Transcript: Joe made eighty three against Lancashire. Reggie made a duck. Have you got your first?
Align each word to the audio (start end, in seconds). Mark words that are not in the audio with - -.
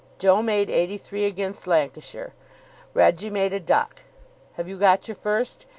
Joe 0.17 0.41
made 0.41 0.71
eighty 0.71 0.97
three 0.97 1.25
against 1.25 1.67
Lancashire. 1.67 2.33
Reggie 2.95 3.29
made 3.29 3.53
a 3.53 3.59
duck. 3.59 4.01
Have 4.53 4.67
you 4.67 4.79
got 4.79 5.07
your 5.07 5.13
first? 5.13 5.67